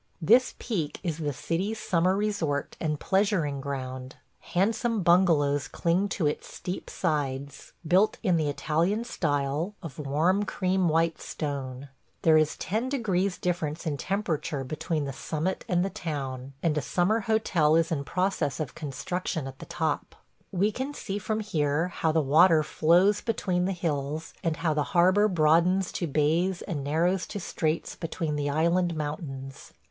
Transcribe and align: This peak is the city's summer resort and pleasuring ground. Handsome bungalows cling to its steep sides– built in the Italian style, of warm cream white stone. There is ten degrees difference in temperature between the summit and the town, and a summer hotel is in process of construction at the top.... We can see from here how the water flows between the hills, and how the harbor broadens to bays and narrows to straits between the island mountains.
This 0.19 0.55
peak 0.57 0.99
is 1.03 1.19
the 1.19 1.31
city's 1.31 1.77
summer 1.79 2.17
resort 2.17 2.75
and 2.79 2.99
pleasuring 2.99 3.61
ground. 3.61 4.15
Handsome 4.39 5.03
bungalows 5.03 5.67
cling 5.67 6.09
to 6.09 6.25
its 6.25 6.51
steep 6.51 6.89
sides– 6.89 7.73
built 7.87 8.17
in 8.23 8.35
the 8.35 8.49
Italian 8.49 9.03
style, 9.03 9.75
of 9.83 9.99
warm 9.99 10.41
cream 10.43 10.89
white 10.89 11.21
stone. 11.21 11.87
There 12.23 12.35
is 12.35 12.57
ten 12.57 12.89
degrees 12.89 13.37
difference 13.37 13.85
in 13.85 13.95
temperature 13.95 14.63
between 14.63 15.03
the 15.05 15.13
summit 15.13 15.63
and 15.69 15.85
the 15.85 15.91
town, 15.91 16.53
and 16.63 16.75
a 16.79 16.81
summer 16.81 17.19
hotel 17.19 17.75
is 17.75 17.91
in 17.91 18.03
process 18.03 18.59
of 18.59 18.73
construction 18.73 19.45
at 19.45 19.59
the 19.59 19.67
top.... 19.67 20.15
We 20.51 20.71
can 20.71 20.95
see 20.95 21.19
from 21.19 21.41
here 21.41 21.89
how 21.89 22.11
the 22.11 22.21
water 22.21 22.63
flows 22.63 23.21
between 23.21 23.65
the 23.65 23.71
hills, 23.71 24.33
and 24.43 24.57
how 24.57 24.73
the 24.73 24.81
harbor 24.97 25.27
broadens 25.27 25.91
to 25.91 26.07
bays 26.07 26.63
and 26.63 26.83
narrows 26.83 27.27
to 27.27 27.39
straits 27.39 27.95
between 27.95 28.35
the 28.35 28.49
island 28.49 28.95
mountains. 28.95 29.73